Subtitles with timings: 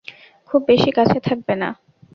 [0.49, 1.69] খুব বেশি কাছে থাকবে না।